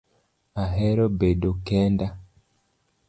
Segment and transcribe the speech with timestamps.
[0.63, 2.07] Ahero bedo kenda